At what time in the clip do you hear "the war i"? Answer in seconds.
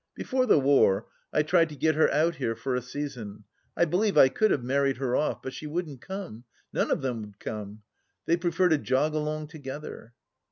0.47-1.43